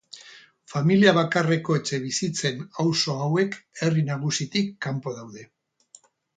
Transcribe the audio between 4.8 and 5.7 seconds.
kanpo daude.